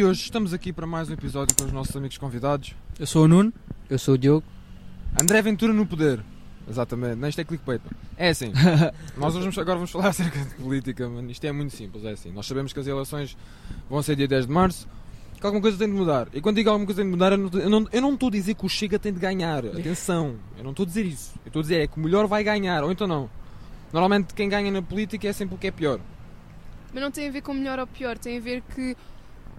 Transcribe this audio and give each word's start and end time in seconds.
E 0.00 0.04
hoje 0.04 0.22
estamos 0.22 0.54
aqui 0.54 0.72
para 0.72 0.86
mais 0.86 1.10
um 1.10 1.12
episódio 1.12 1.54
com 1.54 1.64
os 1.64 1.72
nossos 1.72 1.94
amigos 1.94 2.16
convidados. 2.16 2.74
Eu 2.98 3.06
sou 3.06 3.24
o 3.24 3.28
Nuno. 3.28 3.52
Eu 3.86 3.98
sou 3.98 4.14
o 4.14 4.16
Diogo. 4.16 4.46
André 5.20 5.42
Ventura 5.42 5.74
no 5.74 5.84
poder. 5.84 6.24
Exatamente, 6.66 7.16
não, 7.16 7.28
isto 7.28 7.38
é 7.38 7.44
clickbait. 7.44 7.82
É 8.16 8.30
assim, 8.30 8.50
nós 9.18 9.34
hoje 9.34 9.40
vamos, 9.40 9.58
agora 9.58 9.76
vamos 9.76 9.90
falar 9.90 10.08
acerca 10.08 10.38
de 10.38 10.54
política, 10.54 11.06
mano. 11.06 11.30
Isto 11.30 11.44
é 11.44 11.52
muito 11.52 11.76
simples, 11.76 12.02
é 12.06 12.12
assim. 12.12 12.32
Nós 12.32 12.46
sabemos 12.46 12.72
que 12.72 12.80
as 12.80 12.86
eleições 12.86 13.36
vão 13.90 14.02
ser 14.02 14.16
dia 14.16 14.26
10 14.26 14.46
de 14.46 14.52
março, 14.54 14.88
que 15.38 15.44
alguma 15.44 15.60
coisa 15.60 15.76
tem 15.76 15.86
de 15.86 15.92
mudar. 15.92 16.28
E 16.32 16.40
quando 16.40 16.56
digo 16.56 16.70
alguma 16.70 16.86
coisa 16.86 17.02
tem 17.02 17.10
de 17.10 17.14
mudar, 17.14 17.32
eu 17.32 17.36
não, 17.36 17.60
eu 17.60 17.68
não, 17.68 17.86
eu 17.92 18.00
não 18.00 18.14
estou 18.14 18.30
a 18.30 18.32
dizer 18.32 18.54
que 18.54 18.64
o 18.64 18.70
Chega 18.70 18.98
tem 18.98 19.12
de 19.12 19.20
ganhar. 19.20 19.66
Atenção, 19.68 20.36
eu 20.56 20.64
não 20.64 20.70
estou 20.70 20.84
a 20.84 20.86
dizer 20.86 21.04
isso. 21.04 21.34
Eu 21.44 21.48
estou 21.48 21.60
a 21.60 21.62
dizer 21.62 21.78
é 21.78 21.86
que 21.86 21.98
o 21.98 22.02
melhor 22.02 22.26
vai 22.26 22.42
ganhar, 22.42 22.82
ou 22.82 22.90
então 22.90 23.06
não. 23.06 23.28
Normalmente 23.92 24.32
quem 24.32 24.48
ganha 24.48 24.70
na 24.70 24.80
política 24.80 25.28
é 25.28 25.32
sempre 25.34 25.56
o 25.56 25.58
que 25.58 25.66
é 25.66 25.70
pior. 25.70 26.00
Mas 26.90 27.02
não 27.02 27.10
tem 27.10 27.28
a 27.28 27.30
ver 27.30 27.42
com 27.42 27.52
melhor 27.52 27.78
ou 27.78 27.86
pior, 27.86 28.16
tem 28.16 28.38
a 28.38 28.40
ver 28.40 28.62
que 28.62 28.96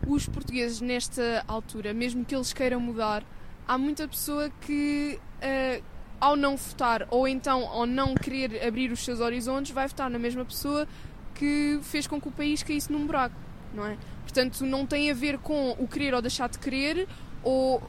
os 0.07 0.27
portugueses 0.27 0.81
nesta 0.81 1.43
altura, 1.47 1.93
mesmo 1.93 2.25
que 2.25 2.35
eles 2.35 2.53
queiram 2.53 2.79
mudar, 2.79 3.23
há 3.67 3.77
muita 3.77 4.07
pessoa 4.07 4.49
que 4.61 5.19
uh, 5.37 5.83
ao 6.19 6.35
não 6.35 6.55
votar 6.55 7.07
ou 7.09 7.27
então 7.27 7.65
ao 7.67 7.85
não 7.85 8.13
querer 8.13 8.65
abrir 8.65 8.91
os 8.91 9.03
seus 9.03 9.19
horizontes, 9.19 9.71
vai 9.71 9.87
votar 9.87 10.09
na 10.09 10.19
mesma 10.19 10.45
pessoa 10.45 10.87
que 11.33 11.79
fez 11.81 12.05
com 12.05 12.21
que 12.21 12.27
o 12.27 12.31
país 12.31 12.61
caísse 12.61 12.91
num 12.91 13.05
buraco, 13.05 13.35
não 13.73 13.85
é? 13.85 13.97
Portanto, 14.21 14.65
não 14.65 14.85
tem 14.85 15.09
a 15.09 15.13
ver 15.13 15.39
com 15.39 15.71
o 15.71 15.87
querer 15.87 16.13
ou 16.13 16.21
deixar 16.21 16.47
de 16.49 16.59
querer 16.59 17.07
ou 17.43 17.81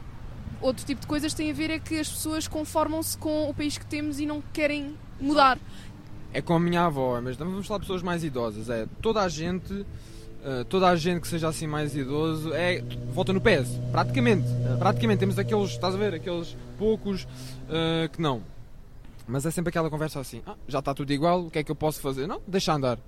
outro 0.60 0.86
tipo 0.86 1.00
de 1.00 1.06
coisas, 1.06 1.34
tem 1.34 1.50
a 1.50 1.54
ver 1.54 1.70
é 1.70 1.78
que 1.78 1.98
as 1.98 2.08
pessoas 2.08 2.48
conformam-se 2.48 3.18
com 3.18 3.50
o 3.50 3.54
país 3.54 3.76
que 3.76 3.84
temos 3.84 4.20
e 4.20 4.26
não 4.26 4.42
querem 4.52 4.96
mudar. 5.20 5.58
É 6.32 6.40
com 6.40 6.54
a 6.54 6.60
minha 6.60 6.84
avó, 6.86 7.20
mas 7.20 7.36
vamos 7.36 7.66
falar 7.66 7.78
de 7.78 7.84
pessoas 7.84 8.02
mais 8.02 8.24
idosas. 8.24 8.70
É 8.70 8.86
toda 9.02 9.20
a 9.20 9.28
gente 9.28 9.84
Uh, 10.42 10.64
toda 10.64 10.88
a 10.88 10.96
gente 10.96 11.20
que 11.20 11.28
seja 11.28 11.46
assim 11.46 11.68
mais 11.68 11.94
idoso 11.94 12.52
é 12.52 12.82
volta 13.12 13.32
no 13.32 13.40
PS, 13.40 13.78
praticamente. 13.92 14.44
Praticamente 14.76 15.20
temos 15.20 15.38
aqueles, 15.38 15.70
estás 15.70 15.94
a 15.94 15.98
ver, 15.98 16.14
aqueles 16.14 16.56
poucos 16.76 17.22
uh, 17.22 18.08
que 18.12 18.20
não. 18.20 18.42
Mas 19.26 19.46
é 19.46 19.52
sempre 19.52 19.68
aquela 19.68 19.88
conversa 19.88 20.18
assim: 20.18 20.42
ah, 20.44 20.56
já 20.66 20.80
está 20.80 20.92
tudo 20.92 21.12
igual, 21.12 21.46
o 21.46 21.50
que 21.50 21.60
é 21.60 21.62
que 21.62 21.70
eu 21.70 21.76
posso 21.76 22.00
fazer? 22.00 22.26
Não, 22.26 22.42
deixa 22.46 22.72
andar. 22.72 22.98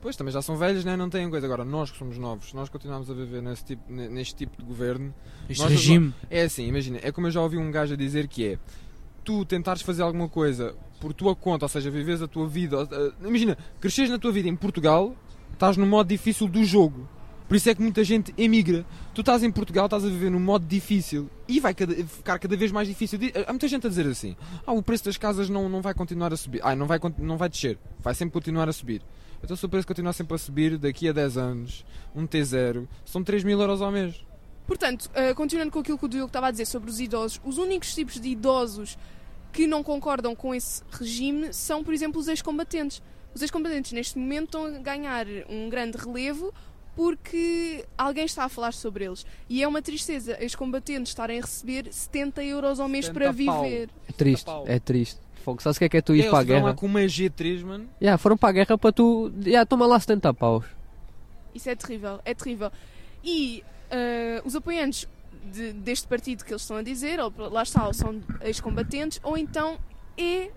Pois 0.00 0.14
também 0.14 0.32
já 0.32 0.40
são 0.40 0.56
velhos, 0.56 0.84
né? 0.84 0.96
não 0.96 1.10
têm 1.10 1.28
coisa. 1.28 1.44
Agora, 1.44 1.64
nós 1.64 1.90
que 1.90 1.98
somos 1.98 2.16
novos, 2.16 2.52
nós 2.52 2.68
continuamos 2.68 3.10
a 3.10 3.14
viver 3.14 3.42
nesse 3.42 3.64
tipo, 3.64 3.92
neste 3.92 4.36
tipo 4.36 4.56
de 4.56 4.62
governo. 4.62 5.12
Este 5.48 5.66
regime. 5.66 6.14
É 6.30 6.42
assim, 6.42 6.66
imagina, 6.68 7.00
é 7.02 7.10
como 7.10 7.26
eu 7.26 7.30
já 7.32 7.40
ouvi 7.40 7.58
um 7.58 7.70
gajo 7.70 7.94
a 7.94 7.96
dizer 7.96 8.28
que 8.28 8.46
é 8.46 8.58
tu 9.24 9.44
tentares 9.44 9.82
fazer 9.82 10.02
alguma 10.02 10.28
coisa 10.28 10.76
por 11.00 11.12
tua 11.12 11.34
conta, 11.34 11.64
ou 11.64 11.68
seja, 11.68 11.90
vives 11.90 12.22
a 12.22 12.28
tua 12.28 12.46
vida. 12.46 12.84
Uh, 12.84 13.26
imagina, 13.26 13.58
cresces 13.80 14.08
na 14.08 14.18
tua 14.18 14.30
vida 14.30 14.48
em 14.48 14.54
Portugal 14.54 15.16
estás 15.58 15.76
no 15.76 15.84
modo 15.84 16.06
difícil 16.06 16.46
do 16.46 16.64
jogo. 16.64 17.08
Por 17.48 17.56
isso 17.56 17.68
é 17.68 17.74
que 17.74 17.82
muita 17.82 18.04
gente 18.04 18.32
emigra. 18.38 18.86
Tu 19.12 19.22
estás 19.22 19.42
em 19.42 19.50
Portugal, 19.50 19.86
estás 19.86 20.04
a 20.04 20.08
viver 20.08 20.30
num 20.30 20.38
modo 20.38 20.64
difícil 20.64 21.28
e 21.48 21.58
vai 21.58 21.74
cada, 21.74 21.94
ficar 21.94 22.38
cada 22.38 22.56
vez 22.56 22.70
mais 22.70 22.86
difícil. 22.86 23.18
Há 23.46 23.52
muita 23.52 23.66
gente 23.66 23.86
a 23.86 23.90
dizer 23.90 24.06
assim: 24.06 24.36
ah, 24.64 24.72
o 24.72 24.82
preço 24.82 25.06
das 25.06 25.16
casas 25.16 25.48
não, 25.48 25.68
não 25.68 25.82
vai 25.82 25.94
continuar 25.94 26.32
a 26.32 26.36
subir. 26.36 26.60
Ah, 26.62 26.76
não 26.76 26.86
vai, 26.86 27.00
não 27.18 27.36
vai 27.36 27.48
descer. 27.48 27.76
Vai 27.98 28.14
sempre 28.14 28.34
continuar 28.34 28.68
a 28.68 28.72
subir. 28.72 29.02
Então, 29.42 29.56
se 29.56 29.64
o 29.64 29.68
preço 29.68 29.86
continuar 29.86 30.12
sempre 30.12 30.34
a 30.34 30.38
subir, 30.38 30.78
daqui 30.78 31.08
a 31.08 31.12
10 31.12 31.36
anos, 31.36 31.84
um 32.14 32.26
T0, 32.26 32.86
são 33.04 33.24
3 33.24 33.42
mil 33.44 33.60
euros 33.60 33.80
ao 33.80 33.90
mês. 33.90 34.14
Portanto, 34.66 35.06
uh, 35.06 35.34
continuando 35.34 35.72
com 35.72 35.78
aquilo 35.78 35.98
que 35.98 36.04
o 36.04 36.08
Diogo 36.08 36.26
estava 36.26 36.48
a 36.48 36.50
dizer 36.50 36.66
sobre 36.66 36.90
os 36.90 37.00
idosos, 37.00 37.40
os 37.44 37.56
únicos 37.56 37.94
tipos 37.94 38.20
de 38.20 38.28
idosos 38.28 38.98
que 39.52 39.66
não 39.66 39.82
concordam 39.82 40.36
com 40.36 40.54
esse 40.54 40.82
regime 40.90 41.52
são, 41.52 41.82
por 41.82 41.94
exemplo, 41.94 42.20
os 42.20 42.28
ex-combatentes. 42.28 43.00
Os 43.34 43.42
ex-combatentes 43.42 43.92
neste 43.92 44.18
momento 44.18 44.44
estão 44.44 44.64
a 44.66 44.78
ganhar 44.78 45.26
um 45.48 45.68
grande 45.68 45.96
relevo 45.96 46.52
porque 46.98 47.84
alguém 47.96 48.24
está 48.24 48.44
a 48.44 48.48
falar 48.48 48.72
sobre 48.72 49.04
eles. 49.04 49.24
E 49.48 49.62
é 49.62 49.68
uma 49.68 49.80
tristeza 49.80 50.36
ex-combatentes 50.42 51.10
estarem 51.12 51.38
a 51.38 51.42
receber 51.42 51.92
70 51.92 52.42
euros 52.42 52.80
ao 52.80 52.88
mês 52.88 53.08
para 53.08 53.30
viver. 53.30 53.88
É 54.08 54.12
triste, 54.12 54.50
é 54.66 54.78
triste. 54.80 55.20
Fogo. 55.44 55.62
Sabes 55.62 55.76
o 55.76 55.78
que 55.78 55.84
é 55.84 55.88
que 55.88 55.96
é 55.98 56.02
tu 56.02 56.16
ir 56.16 56.28
para 56.28 56.40
a 56.40 56.42
guerra? 56.42 56.64
lá 56.64 56.74
com 56.74 56.86
uma 56.86 57.02
G3, 57.02 57.64
mano. 57.64 57.88
Yeah, 58.02 58.18
foram 58.18 58.36
para 58.36 58.48
a 58.48 58.52
guerra 58.52 58.76
para 58.76 58.90
tu. 58.90 59.32
Yeah, 59.44 59.64
toma 59.64 59.86
lá 59.86 60.00
70 60.00 60.34
paus. 60.34 60.64
Isso 61.54 61.70
é 61.70 61.76
terrível, 61.76 62.20
é 62.24 62.34
terrível. 62.34 62.72
E 63.22 63.62
uh, 63.92 64.46
os 64.46 64.56
apoiantes 64.56 65.06
de, 65.52 65.72
deste 65.74 66.08
partido 66.08 66.44
que 66.44 66.50
eles 66.52 66.62
estão 66.62 66.78
a 66.78 66.82
dizer, 66.82 67.20
ou 67.20 67.32
lá 67.48 67.62
está, 67.62 67.86
ou 67.86 67.94
são 67.94 68.20
ex-combatentes, 68.40 69.20
ou 69.22 69.38
então 69.38 69.78
é 70.16 70.50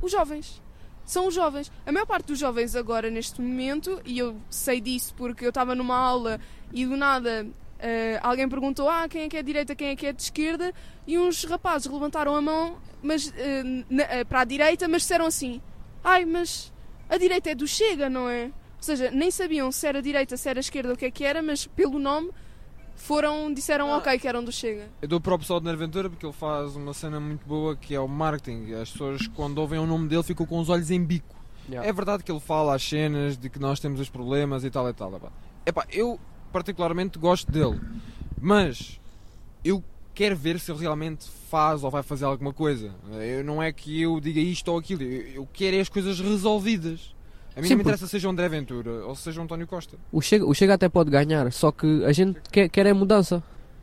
os 0.00 0.12
jovens 0.12 0.62
são 1.04 1.26
os 1.26 1.34
jovens. 1.34 1.70
A 1.84 1.92
maior 1.92 2.06
parte 2.06 2.26
dos 2.26 2.38
jovens 2.38 2.76
agora, 2.76 3.10
neste 3.10 3.40
momento, 3.40 4.00
e 4.04 4.18
eu 4.18 4.36
sei 4.48 4.80
disso 4.80 5.14
porque 5.16 5.44
eu 5.44 5.48
estava 5.50 5.74
numa 5.74 5.96
aula 5.96 6.40
e 6.72 6.86
do 6.86 6.96
nada 6.96 7.46
uh, 7.80 8.18
alguém 8.22 8.48
perguntou 8.48 8.88
ah, 8.88 9.08
quem 9.08 9.22
é 9.22 9.28
que 9.28 9.36
é 9.36 9.42
de 9.42 9.46
direita, 9.46 9.74
quem 9.74 9.88
é 9.88 9.96
que 9.96 10.06
é 10.06 10.12
de 10.12 10.22
esquerda, 10.22 10.72
e 11.06 11.18
uns 11.18 11.44
rapazes 11.44 11.90
levantaram 11.90 12.34
a 12.34 12.40
mão 12.40 12.76
mas, 13.02 13.28
uh, 13.28 13.32
na, 13.88 14.04
uh, 14.04 14.26
para 14.28 14.40
a 14.40 14.44
direita, 14.44 14.86
mas 14.86 15.02
disseram 15.02 15.26
assim: 15.26 15.60
ai, 16.04 16.24
mas 16.24 16.72
a 17.08 17.16
direita 17.16 17.50
é 17.50 17.54
do 17.54 17.66
Chega, 17.66 18.08
não 18.08 18.28
é? 18.28 18.44
Ou 18.44 18.82
seja, 18.82 19.10
nem 19.10 19.30
sabiam 19.30 19.70
se 19.72 19.86
era 19.86 20.00
direita, 20.00 20.36
se 20.36 20.48
era 20.48 20.60
esquerda, 20.60 20.92
o 20.92 20.96
que 20.96 21.06
é 21.06 21.10
que 21.10 21.24
era, 21.24 21.42
mas 21.42 21.66
pelo 21.66 21.98
nome 21.98 22.30
foram, 23.00 23.52
disseram 23.52 23.92
ah, 23.92 23.98
ok 23.98 24.18
que 24.18 24.28
eram 24.28 24.44
do 24.44 24.52
Chega. 24.52 24.88
Eu 25.00 25.08
dou 25.08 25.20
para 25.20 25.34
o 25.34 25.38
pessoal 25.38 25.58
de 25.60 25.66
Nerventura 25.66 26.08
porque 26.08 26.24
ele 26.24 26.32
faz 26.32 26.76
uma 26.76 26.92
cena 26.92 27.18
muito 27.18 27.46
boa 27.46 27.74
que 27.76 27.94
é 27.94 28.00
o 28.00 28.06
marketing. 28.06 28.72
As 28.74 28.90
pessoas 28.90 29.26
quando 29.28 29.58
ouvem 29.58 29.78
o 29.78 29.86
nome 29.86 30.08
dele 30.08 30.22
ficam 30.22 30.46
com 30.46 30.58
os 30.58 30.68
olhos 30.68 30.90
em 30.90 31.02
bico. 31.02 31.34
Yeah. 31.68 31.88
É 31.88 31.92
verdade 31.92 32.22
que 32.22 32.30
ele 32.30 32.40
fala 32.40 32.74
as 32.74 32.82
cenas 32.82 33.36
de 33.36 33.48
que 33.48 33.58
nós 33.58 33.80
temos 33.80 34.00
os 34.00 34.08
problemas 34.08 34.64
e 34.64 34.70
tal 34.70 34.88
e 34.88 34.92
tal. 34.92 35.14
Epá. 35.14 35.32
Epá, 35.66 35.86
eu 35.90 36.18
particularmente 36.52 37.18
gosto 37.18 37.50
dele, 37.50 37.80
mas 38.40 39.00
eu 39.64 39.82
quero 40.14 40.36
ver 40.36 40.58
se 40.58 40.70
ele 40.70 40.80
realmente 40.80 41.28
faz 41.48 41.84
ou 41.84 41.90
vai 41.90 42.02
fazer 42.02 42.24
alguma 42.24 42.52
coisa. 42.52 42.94
Eu, 43.12 43.44
não 43.44 43.62
é 43.62 43.72
que 43.72 44.02
eu 44.02 44.20
diga 44.20 44.40
isto 44.40 44.68
ou 44.68 44.78
aquilo, 44.78 45.02
eu, 45.02 45.26
eu 45.28 45.48
quero 45.52 45.76
é 45.76 45.80
as 45.80 45.88
coisas 45.88 46.20
resolvidas. 46.20 47.14
A 47.56 47.60
mim 47.60 47.66
Sim, 47.66 47.70
não 47.70 47.78
me 47.78 47.82
interessa 47.82 48.04
porque... 48.04 48.10
seja 48.10 48.28
o 48.28 48.30
André 48.30 48.48
Ventura 48.48 48.90
ou 49.06 49.14
seja 49.14 49.42
António 49.42 49.66
Costa. 49.66 49.96
O 50.12 50.20
Chega, 50.20 50.46
o 50.46 50.54
Chega 50.54 50.74
até 50.74 50.88
pode 50.88 51.10
ganhar, 51.10 51.50
só 51.52 51.72
que 51.72 52.04
a 52.04 52.12
gente 52.12 52.38
quer, 52.50 52.68
quer 52.68 52.86
é 52.86 52.92
mudança. 52.92 53.42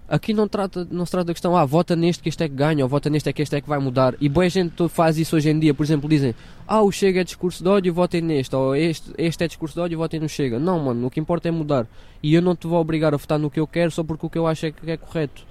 Aqui 0.09 0.33
não, 0.33 0.47
trata, 0.47 0.87
não 0.89 1.05
se 1.05 1.11
trata 1.11 1.25
da 1.25 1.33
questão, 1.33 1.53
ah, 1.57 1.65
vota 1.65 1.93
neste 1.93 2.23
que 2.23 2.29
este 2.29 2.41
é 2.41 2.47
que 2.47 2.55
ganha, 2.55 2.81
ou 2.85 2.87
vota 2.87 3.09
neste 3.09 3.27
é 3.27 3.33
que 3.33 3.41
este 3.41 3.57
é 3.57 3.61
que 3.61 3.67
vai 3.67 3.77
mudar. 3.77 4.15
E 4.21 4.29
boa 4.29 4.47
gente 4.47 4.87
faz 4.87 5.17
isso 5.17 5.35
hoje 5.35 5.49
em 5.49 5.59
dia, 5.59 5.73
por 5.73 5.83
exemplo, 5.83 6.07
dizem, 6.07 6.33
ah, 6.65 6.81
o 6.81 6.89
Chega 6.93 7.19
é 7.19 7.23
discurso 7.25 7.61
de 7.61 7.67
ódio, 7.67 7.93
votem 7.93 8.21
neste, 8.21 8.55
ou 8.55 8.73
este, 8.73 9.11
este 9.17 9.43
é 9.43 9.47
discurso 9.47 9.75
de 9.75 9.81
ódio, 9.81 9.97
votem 9.97 10.17
no 10.17 10.29
Chega. 10.29 10.59
Não, 10.59 10.79
mano, 10.79 11.07
o 11.07 11.11
que 11.11 11.19
importa 11.19 11.49
é 11.49 11.51
mudar. 11.51 11.85
E 12.23 12.33
eu 12.33 12.41
não 12.41 12.55
te 12.55 12.67
vou 12.67 12.79
obrigar 12.79 13.13
a 13.13 13.17
votar 13.17 13.37
no 13.37 13.51
que 13.51 13.59
eu 13.59 13.67
quero 13.67 13.91
só 13.91 14.01
porque 14.01 14.25
o 14.25 14.29
que 14.29 14.37
eu 14.37 14.47
acho 14.47 14.67
é 14.67 14.71
que 14.71 14.89
é 14.89 14.95
correto. 14.95 15.43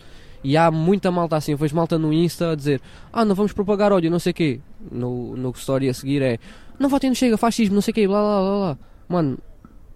E 0.43 0.56
há 0.56 0.71
muita 0.71 1.10
malta 1.10 1.37
assim, 1.37 1.53
eu 1.53 1.59
vejo 1.59 1.76
malta 1.76 1.99
no 1.99 2.10
Insta 2.10 2.53
a 2.53 2.55
dizer, 2.55 2.81
ah, 3.12 3.26
não 3.26 3.34
vamos 3.34 3.53
propagar 3.53 3.93
ódio, 3.93 4.10
não 4.10 4.19
sei 4.19 4.31
o 4.31 4.34
quê. 4.34 4.60
No, 4.91 5.37
no 5.37 5.50
story 5.50 5.88
a 5.88 5.93
seguir 5.93 6.22
é, 6.22 6.38
não 6.78 6.88
votem 6.88 7.10
no 7.10 7.16
Chega, 7.16 7.37
fascismo, 7.37 7.75
não 7.75 7.82
sei 7.82 7.92
o 7.92 7.94
quê, 7.94 8.06
blá 8.06 8.20
blá 8.20 8.41
blá 8.41 8.59
blá. 8.59 8.78
Mano, 9.09 9.38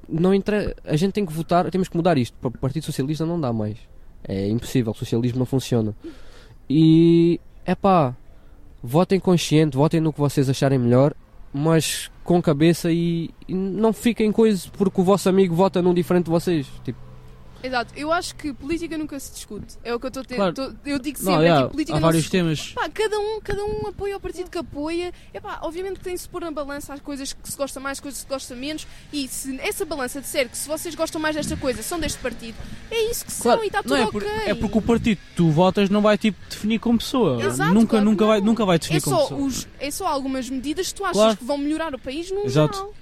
não 0.09 0.35
entra, 0.35 0.75
a 0.85 0.97
gente 0.97 1.13
tem 1.13 1.25
que 1.25 1.33
votar, 1.33 1.71
temos 1.71 1.89
que 1.89 1.97
mudar 1.97 2.19
isto. 2.19 2.37
Para 2.39 2.49
o 2.49 2.53
Partido 2.53 2.85
Socialista 2.85 3.25
não 3.25 3.41
dá 3.41 3.53
mais. 3.53 3.79
É 4.25 4.49
impossível, 4.49 4.93
o 4.93 4.95
socialismo 4.95 5.39
não 5.39 5.47
funciona. 5.47 5.95
E 6.69 7.41
é 7.65 7.75
pá, 7.75 8.15
votem 8.83 9.19
consciente, 9.19 9.77
votem 9.77 10.01
no 10.01 10.13
que 10.13 10.21
vocês 10.21 10.49
acharem 10.49 10.79
melhor, 10.79 11.15
mas 11.53 12.11
com 12.25 12.41
cabeça 12.41 12.93
e, 12.93 13.31
e 13.49 13.55
não 13.55 13.93
fiquem 13.93 14.31
coisas 14.31 14.67
porque 14.67 15.01
o 15.01 15.05
vosso 15.05 15.29
amigo 15.29 15.55
vota 15.55 15.83
num 15.83 15.95
diferente 15.95 16.27
de 16.27 16.31
vocês. 16.31 16.67
Tipo, 16.85 16.99
Exato, 17.63 17.93
eu 17.97 18.13
acho 18.13 18.35
que 18.35 18.53
política 18.53 18.97
nunca 18.97 19.19
se 19.21 19.33
discute. 19.33 19.77
É 19.85 19.95
o 19.95 20.01
que 20.01 20.07
eu 20.07 20.09
estou 20.09 20.23
a 20.23 20.25
ter. 20.25 20.37
Claro. 20.37 20.55
Tô, 20.55 20.73
eu 20.85 20.99
digo 20.99 21.19
sempre, 21.19 21.33
não, 21.33 21.41
é 21.41 21.45
yeah, 21.45 21.67
que 21.67 21.73
política 21.73 21.97
há 21.97 22.01
vários 22.01 22.25
se 22.25 22.31
temas. 22.31 22.73
Pá, 22.73 22.89
cada 22.89 23.19
um, 23.19 23.41
cada 23.41 23.65
um 23.65 23.87
apoia 23.89 24.17
o 24.17 24.21
partido 24.21 24.51
que 24.51 24.59
apoia. 24.59 25.13
É 25.33 25.41
pá, 25.41 25.59
obviamente 25.63 25.99
que 25.99 26.05
tem-se 26.05 26.29
pôr 26.29 26.41
na 26.41 26.51
balança 26.51 26.95
as 26.95 27.01
coisas 27.01 27.33
que 27.33 27.51
se 27.51 27.57
gosta 27.57 27.79
mais, 27.79 27.99
as 27.99 28.01
coisas 28.01 28.21
que 28.21 28.27
se 28.27 28.33
gosta 28.33 28.55
menos. 28.55 28.87
E 29.13 29.29
se 29.29 29.59
essa 29.61 29.85
balança 29.85 30.21
disser 30.21 30.49
que 30.49 30.57
se 30.57 30.69
vocês 30.69 30.95
gostam 30.95 31.21
mais 31.21 31.37
desta 31.37 31.57
coisa, 31.57 31.83
são 31.83 32.01
deste 32.01 32.19
partido, 32.19 32.57
é 32.91 33.11
isso 33.11 33.25
que 33.25 33.33
claro. 33.43 33.59
são 33.59 33.65
e 33.65 33.67
está 33.67 33.83
tudo 33.83 33.97
não, 33.97 34.03
é 34.03 34.07
ok. 34.07 34.29
é 34.47 34.55
porque 34.55 34.79
o 34.79 34.83
partido 34.83 35.19
que 35.19 35.37
tu 35.37 35.51
votas 35.51 35.91
não 35.91 36.01
vai 36.01 36.17
tipo 36.17 36.39
definir 36.49 36.79
como 36.79 36.99
pessoa. 36.99 37.43
Exato, 37.43 37.75
nunca, 37.75 37.91
claro 37.91 38.05
nunca, 38.05 38.25
não. 38.25 38.29
vai, 38.29 38.41
nunca 38.41 38.65
vai 38.65 38.79
definir 38.79 38.99
é 38.99 39.01
como 39.01 39.19
pessoa. 39.19 39.41
Os, 39.41 39.69
é 39.79 39.91
só 39.91 40.07
algumas 40.07 40.49
medidas 40.49 40.89
que 40.89 40.95
tu 40.95 41.05
achas 41.05 41.37
que 41.37 41.45
vão 41.45 41.59
melhorar 41.59 41.95
o 41.95 41.99
país 41.99 42.31
no 42.31 42.45
Exato. 42.45 42.75
geral. 42.75 43.00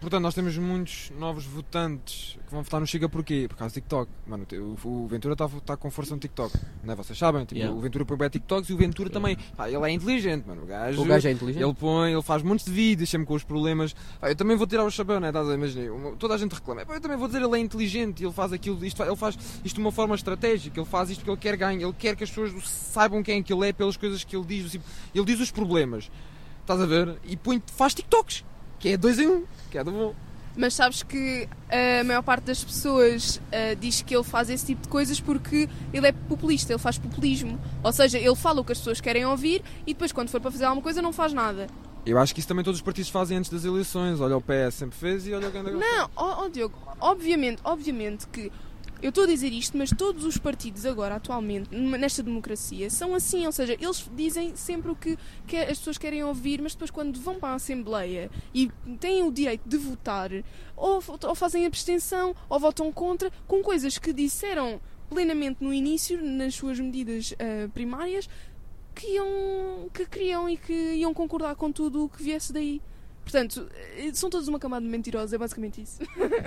Portanto, 0.00 0.22
nós 0.22 0.34
temos 0.34 0.56
muitos 0.56 1.10
novos 1.18 1.44
votantes 1.44 2.38
que 2.46 2.50
vão 2.54 2.62
votar 2.62 2.80
no 2.80 2.86
Chega 2.86 3.06
porquê? 3.06 3.46
Por 3.46 3.56
causa 3.56 3.72
do 3.72 3.74
TikTok. 3.74 4.10
Mano, 4.26 4.46
o, 4.82 4.88
o 4.88 5.06
Ventura 5.06 5.34
está 5.34 5.46
tá 5.64 5.76
com 5.76 5.90
força 5.90 6.14
no 6.14 6.20
TikTok. 6.20 6.56
Não 6.82 6.94
é? 6.94 6.96
Vocês 6.96 7.18
sabem? 7.18 7.44
Tipo, 7.44 7.60
Yeah. 7.60 7.76
O 7.76 7.80
Ventura 7.82 8.06
põe 8.06 8.16
bem 8.16 8.30
TikToks 8.30 8.70
e 8.70 8.72
o 8.72 8.78
Ventura 8.78 9.10
também. 9.10 9.36
Ele 9.66 9.76
é 9.76 9.90
inteligente, 9.90 10.46
mano. 10.46 10.62
O 10.62 10.66
gajo, 10.66 11.02
o 11.02 11.04
gajo 11.04 11.28
é 11.28 11.32
inteligente. 11.32 11.62
Ele 11.62 11.74
põe, 11.74 12.12
ele 12.12 12.22
faz 12.22 12.42
montes 12.42 12.64
de 12.64 12.72
vídeos, 12.72 13.10
sempre 13.10 13.26
com 13.26 13.34
os 13.34 13.44
problemas. 13.44 13.94
Eu 14.22 14.34
também 14.34 14.56
vou 14.56 14.66
tirar 14.66 14.84
o 14.84 14.90
chapéu, 14.90 15.20
né? 15.20 15.28
Estás 15.28 15.46
a 15.50 15.54
imaginar? 15.54 15.92
Uma- 15.92 16.16
Toda 16.16 16.32
a 16.34 16.38
gente 16.38 16.52
reclama. 16.54 16.80
Eu 16.88 17.00
também 17.00 17.18
vou 17.18 17.26
dizer, 17.28 17.42
ele 17.42 17.56
é 17.56 17.58
inteligente, 17.58 18.24
ele 18.24 18.32
faz 18.32 18.54
aquilo, 18.54 18.82
isto, 18.84 19.02
ele 19.02 19.16
faz 19.16 19.36
isto 19.62 19.74
de 19.74 19.80
uma 19.82 19.92
forma 19.92 20.14
estratégica, 20.14 20.80
ele 20.80 20.88
faz 20.88 21.10
isto 21.10 21.20
porque 21.20 21.30
ele 21.30 21.36
quer 21.36 21.56
ganhar, 21.58 21.82
ele 21.82 21.92
quer 21.92 22.16
que 22.16 22.24
as 22.24 22.30
pessoas 22.30 22.66
saibam 22.66 23.22
quem 23.22 23.40
é 23.40 23.42
que 23.42 23.52
ele 23.52 23.68
é 23.68 23.72
pelas 23.74 23.98
coisas 23.98 24.24
que 24.24 24.34
ele 24.34 24.46
diz. 24.46 24.70
Tipo, 24.72 24.84
Ele 25.14 25.24
diz 25.26 25.40
os 25.40 25.50
problemas. 25.50 26.10
Estás 26.62 26.80
a 26.80 26.86
ver? 26.86 27.18
E 27.24 27.36
põe, 27.36 27.60
faz 27.74 27.92
TikToks, 27.94 28.44
que 28.80 28.88
é 28.88 28.96
dois 28.96 29.18
em 29.20 29.28
um, 29.28 29.44
que 29.70 29.78
é 29.78 29.84
do 29.84 29.92
bom. 29.92 30.14
Mas 30.56 30.74
sabes 30.74 31.04
que 31.04 31.48
a 31.68 32.02
maior 32.02 32.22
parte 32.22 32.44
das 32.44 32.64
pessoas 32.64 33.40
ah, 33.52 33.74
diz 33.78 34.02
que 34.02 34.14
ele 34.14 34.24
faz 34.24 34.50
esse 34.50 34.66
tipo 34.66 34.82
de 34.82 34.88
coisas 34.88 35.20
porque 35.20 35.68
ele 35.92 36.08
é 36.08 36.12
populista, 36.12 36.72
ele 36.72 36.78
faz 36.80 36.98
populismo. 36.98 37.60
Ou 37.84 37.92
seja, 37.92 38.18
ele 38.18 38.34
fala 38.34 38.60
o 38.60 38.64
que 38.64 38.72
as 38.72 38.78
pessoas 38.78 39.00
querem 39.00 39.24
ouvir 39.24 39.62
e 39.86 39.92
depois, 39.94 40.10
quando 40.10 40.28
for 40.28 40.40
para 40.40 40.50
fazer 40.50 40.64
alguma 40.64 40.82
coisa, 40.82 41.00
não 41.00 41.12
faz 41.12 41.32
nada. 41.32 41.68
Eu 42.04 42.18
acho 42.18 42.34
que 42.34 42.40
isso 42.40 42.48
também 42.48 42.64
todos 42.64 42.80
os 42.80 42.82
partidos 42.82 43.10
fazem 43.10 43.36
antes 43.36 43.50
das 43.50 43.64
eleições. 43.64 44.20
Olha, 44.20 44.36
o 44.36 44.40
PS 44.40 44.74
sempre 44.74 44.98
fez 44.98 45.26
e 45.26 45.34
olha 45.34 45.48
o 45.48 45.52
que 45.52 45.58
anda 45.58 45.70
Não, 45.70 46.10
ó 46.16 46.44
ó, 46.44 46.48
Diogo, 46.48 46.74
obviamente, 46.98 47.60
obviamente 47.62 48.26
que 48.26 48.50
eu 49.02 49.08
estou 49.08 49.24
a 49.24 49.26
dizer 49.26 49.52
isto, 49.52 49.76
mas 49.76 49.90
todos 49.90 50.24
os 50.24 50.36
partidos 50.36 50.84
agora, 50.84 51.16
atualmente, 51.16 51.74
nesta 51.74 52.22
democracia, 52.22 52.90
são 52.90 53.14
assim, 53.14 53.46
ou 53.46 53.52
seja, 53.52 53.74
eles 53.74 54.08
dizem 54.14 54.54
sempre 54.56 54.90
o 54.90 54.96
que, 54.96 55.18
que 55.46 55.56
as 55.56 55.78
pessoas 55.78 55.98
querem 55.98 56.22
ouvir, 56.22 56.60
mas 56.60 56.74
depois 56.74 56.90
quando 56.90 57.18
vão 57.18 57.38
para 57.38 57.50
a 57.50 57.54
Assembleia 57.54 58.30
e 58.54 58.70
têm 58.98 59.22
o 59.22 59.32
direito 59.32 59.68
de 59.68 59.76
votar, 59.76 60.30
ou, 60.76 61.02
ou 61.24 61.34
fazem 61.34 61.66
abstenção, 61.66 62.34
ou 62.48 62.58
votam 62.58 62.92
contra, 62.92 63.30
com 63.46 63.62
coisas 63.62 63.98
que 63.98 64.12
disseram 64.12 64.80
plenamente 65.08 65.62
no 65.62 65.72
início, 65.72 66.22
nas 66.22 66.54
suas 66.54 66.78
medidas 66.78 67.34
ah, 67.38 67.68
primárias, 67.74 68.28
que, 68.94 69.14
iam, 69.14 69.88
que 69.92 70.06
queriam 70.06 70.48
e 70.48 70.56
que 70.56 70.94
iam 70.94 71.12
concordar 71.14 71.56
com 71.56 71.72
tudo 71.72 72.04
o 72.04 72.08
que 72.08 72.22
viesse 72.22 72.52
daí. 72.52 72.80
Portanto, 73.30 73.68
eh, 73.96 74.10
são 74.12 74.28
todos 74.28 74.48
uma 74.48 74.58
camada 74.58 74.84
de 74.84 74.90
mentirosos, 74.90 75.32
é 75.32 75.38
basicamente 75.38 75.82
isso. 75.82 76.00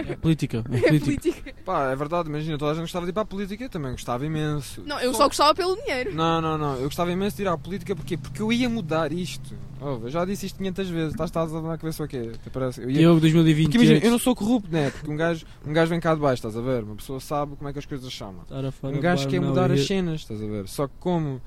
É 0.07 0.15
política. 0.15 0.63
É 0.71 0.77
É 0.83 0.87
política. 0.89 1.21
política. 1.21 1.55
Pá, 1.63 1.91
é 1.91 1.95
verdade, 1.95 2.29
imagina, 2.29 2.57
toda 2.57 2.71
a 2.71 2.73
gente 2.73 2.83
gostava 2.83 3.05
de 3.05 3.11
ir 3.11 3.13
para 3.13 3.23
a 3.23 3.25
política, 3.25 3.63
eu 3.63 3.69
também 3.69 3.91
gostava 3.91 4.25
imenso. 4.25 4.83
Não, 4.85 4.99
eu 4.99 5.13
só 5.13 5.27
gostava 5.27 5.55
pelo 5.55 5.75
dinheiro. 5.77 6.13
Não, 6.13 6.41
não, 6.41 6.57
não, 6.57 6.75
eu 6.75 6.83
gostava 6.83 7.11
imenso 7.11 7.37
de 7.37 7.43
ir 7.43 7.47
à 7.47 7.57
política, 7.57 7.95
porquê? 7.95 8.17
Porque 8.17 8.41
eu 8.41 8.51
ia 8.51 8.69
mudar 8.69 9.11
isto. 9.11 9.55
Oh, 9.79 9.99
eu 10.03 10.09
já 10.09 10.23
disse 10.25 10.45
isto 10.45 10.57
500 10.57 10.89
vezes, 10.89 11.11
estás, 11.11 11.29
estás 11.29 11.53
a 11.53 11.59
dar 11.61 11.67
na 11.67 11.77
cabeça 11.77 12.03
o 12.03 12.07
quê? 12.07 12.31
Até 12.33 12.49
parece. 12.49 12.81
Eu 12.81 12.89
ia... 12.89 12.99
Diogo 12.99 13.19
2020. 13.19 13.65
Porque 13.65 13.77
imagina, 13.77 14.05
eu 14.05 14.11
não 14.11 14.19
sou 14.19 14.35
corrupto, 14.35 14.69
né? 14.71 14.89
Porque 14.91 15.11
um 15.11 15.15
gajo, 15.15 15.45
um 15.65 15.73
gajo 15.73 15.89
vem 15.89 15.99
cá 15.99 16.13
de 16.13 16.21
baixo, 16.21 16.35
estás 16.35 16.55
a 16.55 16.61
ver? 16.61 16.83
Uma 16.83 16.95
pessoa 16.95 17.19
sabe 17.19 17.55
como 17.55 17.69
é 17.69 17.73
que 17.73 17.79
as 17.79 17.85
coisas 17.85 18.11
chamam. 18.11 18.43
Um 18.83 18.99
gajo 18.99 19.27
quer 19.27 19.39
mudar 19.41 19.71
as 19.71 19.85
cenas, 19.85 20.21
estás 20.21 20.41
a 20.41 20.45
ver? 20.45 20.67
Só 20.67 20.87
que 20.87 20.93
como 20.99 21.41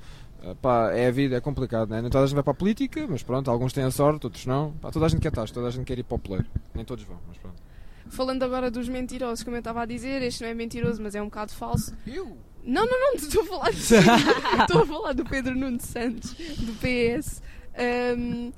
pá, 0.61 0.91
é 0.91 1.07
a 1.07 1.11
vida, 1.11 1.35
é 1.35 1.41
complicado, 1.41 1.89
né? 1.89 2.01
Nem 2.01 2.09
toda 2.09 2.23
a 2.23 2.27
gente 2.27 2.35
vai 2.35 2.43
para 2.43 2.51
a 2.51 2.55
política, 2.55 3.05
mas 3.09 3.23
pronto, 3.23 3.49
alguns 3.49 3.73
têm 3.73 3.83
a 3.83 3.91
sorte, 3.91 4.25
outros 4.25 4.45
não. 4.45 4.71
Pá, 4.73 4.91
toda 4.91 5.05
a 5.05 5.09
gente 5.09 5.21
quer 5.21 5.29
estar, 5.29 5.49
toda 5.49 5.67
a 5.67 5.71
gente 5.71 5.85
quer 5.85 5.97
ir 5.97 6.03
para 6.03 6.15
o 6.15 6.19
poleiro. 6.19 6.47
Nem 6.73 6.85
todos 6.85 7.03
vão, 7.03 7.19
mas 7.27 7.37
pronto. 7.37 7.61
Falando 8.09 8.43
agora 8.43 8.71
dos 8.71 8.87
mentirosos, 8.87 9.43
como 9.43 9.55
eu 9.55 9.59
estava 9.59 9.81
a 9.81 9.85
dizer, 9.85 10.21
este 10.21 10.41
não 10.41 10.49
é 10.49 10.53
mentiroso, 10.53 11.01
mas 11.01 11.15
é 11.15 11.21
um 11.21 11.25
bocado 11.25 11.51
falso. 11.53 11.93
Eu? 12.05 12.37
Não, 12.63 12.85
não, 12.85 12.99
não, 12.99 13.13
estou 13.13 13.43
a 13.43 13.45
falar 13.45 13.71
de 13.71 13.79
Estou 14.61 14.81
a 14.81 14.85
falar 14.85 15.13
do 15.13 15.25
Pedro 15.25 15.55
Nuno 15.55 15.79
Santos, 15.79 16.33
do 16.33 16.73
PS. 16.73 17.41
Ahm, 17.77 18.51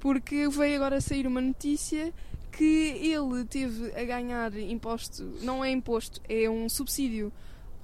porque 0.00 0.48
veio 0.48 0.76
agora 0.76 1.00
sair 1.00 1.26
uma 1.26 1.40
notícia 1.40 2.12
que 2.52 2.64
ele 2.64 3.44
teve 3.44 3.92
a 4.00 4.04
ganhar 4.04 4.56
imposto, 4.58 5.34
não 5.42 5.64
é 5.64 5.70
imposto, 5.70 6.20
é 6.28 6.48
um 6.48 6.68
subsídio 6.68 7.32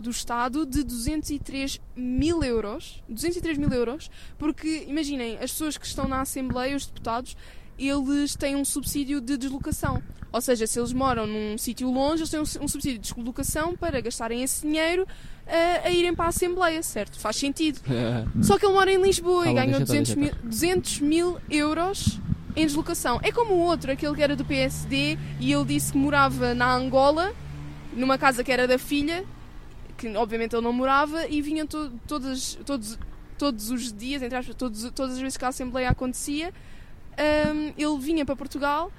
do 0.02 0.10
Estado 0.10 0.66
de 0.66 0.82
203 0.82 1.81
mil 1.96 2.43
euros. 2.43 3.02
203 3.08 3.56
mil 3.56 3.70
euros, 3.70 4.10
porque 4.37 4.84
imaginem, 4.88 5.37
as 5.37 5.52
pessoas 5.52 5.78
que 5.78 5.87
estão 5.87 6.06
na 6.06 6.20
Assembleia, 6.20 6.76
os 6.76 6.87
deputados, 6.87 7.37
eles 7.78 8.37
têm 8.37 8.56
um 8.56 8.64
subsídio 8.64 9.20
de 9.20 9.37
deslocação. 9.37 10.02
Ou 10.32 10.40
seja, 10.40 10.66
se 10.66 10.78
eles 10.78 10.93
moram 10.93 11.26
num 11.26 11.58
sítio 11.58 11.90
longe, 11.90 12.22
eles 12.22 12.31
têm 12.31 12.40
um, 12.40 12.69
subsídio 12.69 12.99
de 12.99 13.14
deslocação 13.14 13.76
para 13.76 14.00
gastarem 14.00 14.43
esse 14.43 14.66
dinheiro 14.66 15.06
ah, 15.46 15.87
a 15.87 15.90
irem 15.90 16.14
para 16.14 16.26
a 16.26 16.28
Assembleia, 16.28 16.82
certo? 16.82 17.19
Faz 17.19 17.37
sentido. 17.37 17.81
Só 18.43 18.58
que 18.58 18.64
ele 18.64 18.72
mora 18.72 18.90
em 18.90 19.00
Lisboa 19.00 19.44
e 19.44 19.48
bom, 19.48 19.55
ganhou 19.55 19.78
deixa 19.78 20.02
200 20.02 20.08
estar, 20.10 20.20
mil, 20.20 20.32
200 20.43 21.00
mil 21.00 21.38
euros 21.50 22.19
em 22.56 22.64
deslocação. 22.64 23.20
É 23.22 23.31
como 23.31 23.55
o 23.55 23.58
outro, 23.58 23.93
aquele 23.93 24.14
que 24.14 24.22
era 24.22 24.34
do 24.34 24.44
PSD 24.44 25.19
e 25.38 25.52
ele 25.52 25.64
disse 25.64 25.93
que 25.93 25.98
morava 25.98 26.55
na 26.55 26.75
Angola, 26.75 27.32
numa 27.94 28.16
casa 28.16 28.43
que 28.43 28.50
era 28.50 28.66
da 28.66 28.78
filha, 28.78 29.25
que 30.02 30.16
obviamente 30.16 30.54
ele 30.54 30.62
não 30.62 30.72
morava, 30.72 31.28
e 31.28 31.40
vinham 31.40 31.64
to, 31.64 31.93
todas, 32.08 32.58
todos, 32.66 32.99
todos 33.38 33.70
os 33.70 33.93
dias, 33.93 34.20
entre 34.20 34.37
aspas, 34.37 34.54
todos, 34.56 34.90
todas 34.90 35.14
as 35.14 35.20
vezes 35.20 35.37
que 35.37 35.44
a 35.44 35.49
Assembleia 35.49 35.90
acontecia, 35.90 36.52
hum, 37.54 37.72
ele 37.78 37.99
vinha 38.00 38.26
para 38.26 38.34
Portugal 38.34 38.90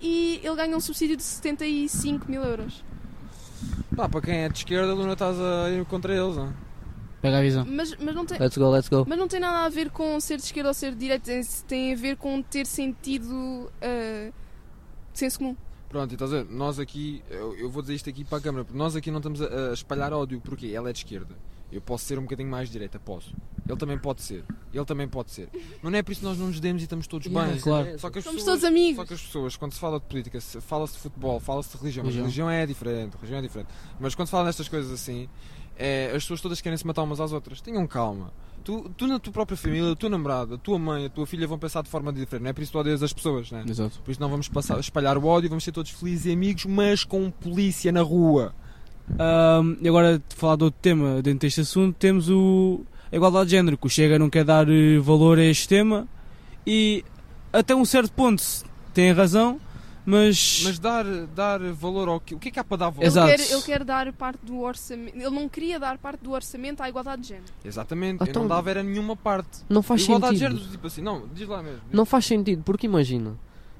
e 0.00 0.40
ele 0.42 0.56
ganha 0.56 0.76
um 0.76 0.80
subsídio 0.80 1.16
de 1.16 1.22
75 1.22 2.28
mil 2.28 2.42
euros. 2.42 2.82
Pá, 3.94 4.08
para 4.08 4.20
quem 4.20 4.38
é 4.38 4.48
de 4.48 4.58
esquerda, 4.58 4.92
Luna, 4.92 5.12
estás 5.12 5.38
a 5.38 5.70
ir 5.70 5.84
contra 5.84 6.12
eles, 6.14 6.36
não? 6.36 6.52
Pega 7.22 7.38
a 7.38 7.42
visão. 7.42 7.66
Mas, 7.68 7.94
mas 7.96 8.14
não 8.14 8.24
tem. 8.24 8.38
Let's 8.38 8.56
go, 8.56 8.70
let's 8.70 8.88
go. 8.88 9.04
Mas 9.06 9.18
não 9.18 9.28
tem 9.28 9.38
nada 9.38 9.66
a 9.66 9.68
ver 9.68 9.90
com 9.90 10.18
ser 10.18 10.38
de 10.38 10.44
esquerda 10.44 10.70
ou 10.70 10.74
ser 10.74 10.92
de 10.92 10.98
direita, 10.98 11.26
tem, 11.26 11.42
tem 11.68 11.92
a 11.92 11.96
ver 11.96 12.16
com 12.16 12.42
ter 12.42 12.66
sentido 12.66 13.70
ah, 13.82 14.32
senso 15.12 15.38
comum. 15.38 15.56
Pronto, 15.90 16.14
estás 16.14 16.32
a 16.32 16.36
ver, 16.36 16.44
nós 16.48 16.78
aqui, 16.78 17.20
eu, 17.28 17.56
eu 17.56 17.68
vou 17.68 17.82
dizer 17.82 17.96
isto 17.96 18.08
aqui 18.08 18.24
para 18.24 18.38
a 18.38 18.40
câmara, 18.40 18.64
porque 18.64 18.78
nós 18.78 18.94
aqui 18.94 19.10
não 19.10 19.18
estamos 19.18 19.42
a, 19.42 19.70
a 19.70 19.72
espalhar 19.72 20.12
ódio, 20.12 20.40
porque 20.40 20.68
ela 20.68 20.88
é 20.88 20.92
de 20.92 21.00
esquerda. 21.00 21.34
Eu 21.72 21.80
posso 21.80 22.04
ser 22.04 22.18
um 22.18 22.22
bocadinho 22.22 22.48
mais 22.48 22.68
direita, 22.68 22.98
posso. 22.98 23.32
Ele 23.68 23.76
também 23.78 23.96
pode 23.98 24.22
ser. 24.22 24.44
Ele 24.74 24.84
também 24.84 25.06
pode 25.06 25.30
ser. 25.30 25.48
Não 25.82 25.94
é 25.94 26.02
por 26.02 26.10
isso 26.10 26.20
que 26.20 26.26
nós 26.26 26.36
não 26.38 26.48
nos 26.48 26.58
demos 26.58 26.82
e 26.82 26.84
estamos 26.84 27.06
todos 27.06 27.26
Yeah, 27.28 27.52
bem. 27.52 27.60
claro. 27.60 27.98
Só 27.98 28.10
que 28.10 28.18
as 28.18 28.24
Somos 28.24 28.40
pessoas, 28.42 28.60
todos 28.60 28.64
amigos. 28.64 28.96
Só 28.96 29.04
que 29.04 29.14
as 29.14 29.22
pessoas, 29.22 29.56
quando 29.56 29.72
se 29.72 29.78
fala 29.78 30.00
de 30.00 30.06
política, 30.06 30.40
se- 30.40 30.60
fala-se 30.60 30.94
de 30.94 30.98
futebol, 30.98 31.38
fala-se 31.38 31.70
de 31.70 31.76
religião, 31.78 32.04
mas 32.04 32.14
Religião. 32.14 32.48
religião 32.48 32.50
é 32.50 32.66
diferente, 32.66 33.14
religião 33.14 33.38
é 33.38 33.42
diferente. 33.42 33.68
Mas 34.00 34.14
quando 34.16 34.26
se 34.26 34.32
fala 34.32 34.46
nestas 34.46 34.68
coisas 34.68 34.90
assim, 34.90 35.28
é, 35.78 36.06
as 36.08 36.24
pessoas 36.24 36.40
todas 36.40 36.60
querem 36.60 36.76
se 36.76 36.84
matar 36.86 37.02
umas 37.04 37.20
às 37.20 37.30
outras. 37.32 37.60
Tenham 37.60 37.86
calma. 37.86 38.32
Tu, 38.64 38.90
tu 38.96 39.06
na 39.06 39.18
tua 39.20 39.32
própria 39.32 39.56
família, 39.56 39.92
a 39.92 39.96
tua 39.96 40.10
namorada, 40.10 40.56
a 40.56 40.58
tua 40.58 40.78
mãe, 40.78 41.06
a 41.06 41.08
tua 41.08 41.26
filha 41.26 41.46
vão 41.46 41.58
pensar 41.58 41.82
de 41.82 41.88
forma 41.88 42.12
diferente. 42.12 42.42
Não 42.42 42.50
é 42.50 42.52
por 42.52 42.60
isso 42.62 42.70
que 42.72 42.76
tu 42.76 42.80
odias 42.80 43.02
as 43.02 43.12
pessoas, 43.12 43.50
né? 43.52 43.64
Exato. 43.68 44.00
Por 44.02 44.10
isso 44.10 44.20
não 44.20 44.28
vamos 44.28 44.48
passar, 44.48 44.78
espalhar 44.80 45.16
o 45.16 45.24
ódio, 45.24 45.48
vamos 45.48 45.62
ser 45.64 45.72
todos 45.72 45.90
felizes 45.92 46.26
e 46.26 46.32
amigos, 46.32 46.66
mas 46.66 47.04
com 47.04 47.30
polícia 47.30 47.90
na 47.92 48.02
rua. 48.02 48.52
Ahm, 49.18 49.76
e 49.80 49.88
agora, 49.88 50.18
de 50.18 50.34
falar 50.34 50.56
de 50.56 50.64
outro 50.64 50.78
tema 50.80 51.20
dentro 51.22 51.40
deste 51.40 51.60
assunto, 51.60 51.94
temos 51.98 52.28
o, 52.28 52.80
a 53.12 53.16
igualdade 53.16 53.46
de 53.46 53.56
género, 53.56 53.76
que 53.76 53.86
o 53.86 53.90
Chega 53.90 54.18
não 54.18 54.30
quer 54.30 54.44
dar 54.44 54.68
eh, 54.68 54.98
valor 54.98 55.38
a 55.38 55.44
este 55.44 55.68
tema 55.68 56.06
e 56.66 57.04
até 57.52 57.74
um 57.74 57.84
certo 57.84 58.12
ponto 58.12 58.42
tem 58.94 59.12
razão, 59.12 59.60
mas, 60.06 60.62
Mas 60.64 60.78
dar, 60.78 61.04
dar 61.34 61.60
valor 61.72 62.08
ao 62.08 62.18
que? 62.18 62.34
O 62.34 62.38
que 62.38 62.48
é 62.48 62.50
que 62.52 62.58
há 62.58 62.64
para 62.64 62.76
dar 62.78 62.90
valor? 62.90 63.06
Exato. 63.06 63.28
Ele 63.28 63.36
quer, 63.44 63.52
ele 63.52 63.62
quer 63.62 63.84
dar 63.84 64.12
parte 64.14 64.38
do 64.44 64.58
orçamento. 64.60 65.14
Ele 65.16 65.30
não 65.30 65.48
queria 65.48 65.78
dar 65.78 65.98
parte 65.98 66.24
do 66.24 66.32
orçamento 66.32 66.82
à 66.82 66.88
igualdade 66.88 67.22
de 67.22 67.28
género. 67.28 67.46
Exatamente, 67.64 68.20
eu 68.22 68.26
Então- 68.26 68.42
não 68.42 68.48
dava 68.48 68.70
era 68.70 68.82
nenhuma 68.82 69.14
parte. 69.14 69.58
Não 69.68 69.82
faz 69.82 70.02
Igualdade 70.02 70.34
de 70.34 70.38
sentido. 70.40 70.56
género, 70.56 70.72
tipo 70.72 70.86
assim, 70.86 71.02
não, 71.02 71.24
diz 71.34 71.46
lá 71.46 71.62
mesmo. 71.62 71.80
Não 71.92 72.04
faz 72.06 72.24
sentido, 72.26 72.62
porque 72.64 72.86
imagina, 72.86 73.36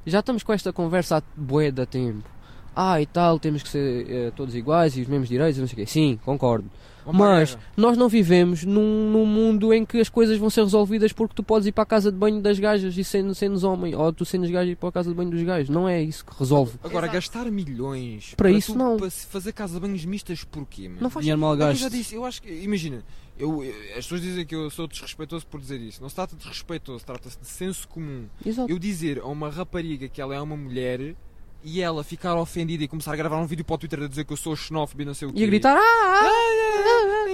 já 0.06 0.20
estamos 0.20 0.42
com 0.42 0.52
esta 0.52 0.72
conversa 0.72 1.16
há 1.18 1.22
bué 1.34 1.70
da 1.72 1.86
tempo. 1.86 2.28
Ah, 2.74 3.00
e 3.00 3.06
tal, 3.06 3.38
temos 3.38 3.62
que 3.62 3.68
ser 3.68 4.06
eh, 4.10 4.32
todos 4.36 4.54
iguais 4.54 4.96
e 4.96 5.00
os 5.02 5.08
mesmos 5.08 5.28
direitos, 5.28 5.58
e 5.58 5.60
não 5.60 5.68
sei 5.68 5.74
o 5.74 5.76
quê. 5.78 5.86
Sim, 5.86 6.18
concordo. 6.24 6.70
Mas 7.12 7.58
nós 7.76 7.96
não 7.96 8.08
vivemos 8.08 8.62
num, 8.62 9.10
num 9.10 9.24
mundo 9.26 9.72
em 9.72 9.84
que 9.84 9.98
as 9.98 10.08
coisas 10.08 10.36
vão 10.38 10.48
ser 10.50 10.62
resolvidas 10.62 11.12
porque 11.12 11.34
tu 11.34 11.42
podes 11.42 11.66
ir 11.66 11.72
para 11.72 11.82
a 11.82 11.86
casa 11.86 12.12
de 12.12 12.16
banho 12.16 12.40
das 12.40 12.58
gajas 12.58 12.96
e 12.96 13.02
sendo, 13.02 13.34
sendo 13.34 13.66
homem, 13.66 13.94
ou 13.96 14.12
tu 14.12 14.24
sendo 14.24 14.48
gajo 14.50 14.68
e 14.68 14.72
ir 14.72 14.76
para 14.76 14.90
a 14.90 14.92
casa 14.92 15.08
de 15.10 15.16
banho 15.16 15.30
dos 15.30 15.42
gajos. 15.42 15.68
Não 15.70 15.88
é 15.88 16.00
isso 16.00 16.24
que 16.24 16.38
resolve. 16.38 16.78
Agora, 16.84 17.06
Exato. 17.06 17.14
gastar 17.14 17.50
milhões 17.50 18.34
Para 18.36 18.50
isso, 18.50 18.74
tu- 18.74 18.78
não. 18.78 18.96
Para 18.98 19.10
se 19.10 19.26
fazer 19.26 19.52
casa 19.52 19.74
de 19.74 19.80
banhos 19.80 20.04
mistas, 20.04 20.44
porquê? 20.44 20.88
Mano? 20.88 21.00
Não 21.00 21.10
faz 21.10 21.24
dinheiro 21.24 21.40
mal 21.40 21.56
que 21.56 21.62
eu 21.62 21.66
gasto. 21.66 21.80
já 21.80 21.88
disse, 21.88 22.14
eu 22.14 22.24
acho 22.24 22.42
que, 22.42 22.52
imagina, 22.52 23.02
eu, 23.38 23.64
eu- 23.64 23.74
as 23.90 24.04
pessoas 24.04 24.20
dizem 24.20 24.44
que 24.46 24.54
eu 24.54 24.70
sou 24.70 24.86
desrespeitoso 24.86 25.46
por 25.46 25.58
dizer 25.58 25.80
isso. 25.80 26.00
Não 26.02 26.08
se 26.08 26.14
trata 26.14 26.36
de 26.36 26.46
respeitoso, 26.46 27.04
trata-se 27.04 27.38
de 27.40 27.46
senso 27.46 27.88
comum. 27.88 28.26
Exato. 28.44 28.70
Eu 28.70 28.78
dizer 28.78 29.18
a 29.20 29.26
uma 29.26 29.50
rapariga 29.50 30.06
que 30.08 30.20
ela 30.20 30.34
é 30.34 30.40
uma 30.40 30.56
mulher 30.56 31.16
e 31.62 31.80
ela 31.80 32.02
ficar 32.02 32.34
ofendida 32.36 32.84
e 32.84 32.88
começar 32.88 33.12
a 33.12 33.16
gravar 33.16 33.38
um 33.38 33.46
vídeo 33.46 33.64
para 33.64 33.74
o 33.74 33.78
Twitter 33.78 34.02
a 34.02 34.08
dizer 34.08 34.24
que 34.24 34.32
eu 34.32 34.36
sou 34.36 34.56
xenófobo 34.56 35.02
e 35.02 35.04
não 35.04 35.14
sei 35.14 35.28
o 35.28 35.32
quê. 35.32 35.40
E 35.40 35.44
a 35.44 35.46
gritar, 35.46 35.76
ah, 35.76 36.20
ah, 36.22 37.26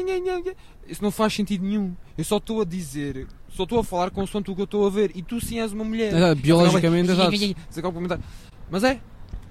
Isso 0.87 1.03
não 1.03 1.11
faz 1.11 1.35
sentido 1.35 1.65
nenhum. 1.65 1.95
Eu 2.17 2.25
só 2.25 2.39
estou 2.39 2.61
a 2.61 2.65
dizer, 2.65 3.27
só 3.49 3.63
estou 3.63 3.79
a 3.79 3.85
falar 3.85 4.11
com 4.11 4.23
o 4.23 4.27
som 4.27 4.43
que 4.43 4.51
eu 4.51 4.65
estou 4.65 4.87
a 4.87 4.91
ver 4.91 5.13
e 5.15 5.23
tu 5.23 5.41
sim 5.41 5.61
és 5.61 5.73
uma 5.73 5.85
mulher. 5.85 6.15
Ah, 6.15 6.35
biologicamente, 6.35 7.11
exato. 7.11 7.93
Comentário. 7.93 8.25
Mas 8.69 8.83
é, 8.83 9.01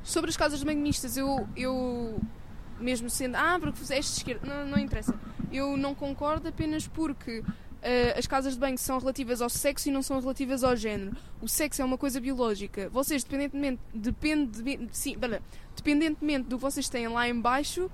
Sobre 0.06 0.30
as 0.30 0.38
casas 0.38 0.60
de 0.60 0.66
banho 0.66 0.80
mistas, 0.80 1.18
eu, 1.18 1.48
eu 1.58 2.22
mesmo 2.80 3.10
sendo. 3.10 3.36
Ah, 3.36 3.58
porque 3.60 3.80
fizeste 3.80 4.12
de 4.12 4.18
esquerda. 4.20 4.48
Não, 4.48 4.68
não 4.68 4.78
interessa. 4.78 5.16
Eu 5.52 5.76
não 5.76 5.96
concordo 5.96 6.48
apenas 6.48 6.88
porque 6.88 7.44
eh, 7.86 8.16
as 8.18 8.26
casas 8.28 8.54
de 8.56 8.60
banho 8.60 8.78
são 8.78 8.98
relativas 8.98 9.42
ao 9.42 9.50
sexo 9.50 9.88
e 9.90 9.92
não 9.92 10.02
são 10.02 10.20
relativas 10.20 10.64
ao 10.64 10.76
género. 10.76 11.16
O 11.42 11.48
sexo 11.48 11.82
é 11.82 11.86
uma 11.86 11.98
coisa 11.98 12.20
biológica. 12.20 12.90
Vocês, 12.90 13.24
dependentemente, 13.24 13.80
depende, 13.94 14.64
sim, 14.92 15.18
pera, 15.18 15.42
dependentemente 15.76 16.50
do 16.50 16.58
que 16.58 16.62
vocês 16.64 16.90
têm 16.90 17.08
lá 17.08 17.30
em 17.30 17.40
baixo, 17.40 17.90